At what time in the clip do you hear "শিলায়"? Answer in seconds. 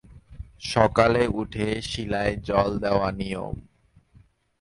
1.81-2.33